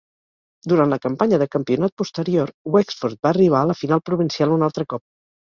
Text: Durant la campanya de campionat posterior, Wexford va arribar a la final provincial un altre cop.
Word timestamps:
Durant 0.71 0.93
la 0.95 0.97
campanya 1.03 1.39
de 1.43 1.47
campionat 1.55 1.93
posterior, 2.03 2.53
Wexford 2.77 3.21
va 3.29 3.31
arribar 3.35 3.61
a 3.61 3.69
la 3.75 3.77
final 3.83 4.05
provincial 4.11 4.57
un 4.59 4.67
altre 4.71 4.89
cop. 4.97 5.07